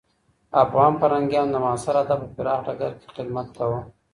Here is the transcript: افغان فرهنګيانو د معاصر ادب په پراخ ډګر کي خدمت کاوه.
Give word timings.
افغان 0.63 0.93
فرهنګيانو 1.01 1.53
د 1.53 1.55
معاصر 1.63 1.95
ادب 2.03 2.19
په 2.23 2.29
پراخ 2.37 2.59
ډګر 2.65 2.91
کي 2.99 3.07
خدمت 3.15 3.47
کاوه. 3.57 3.79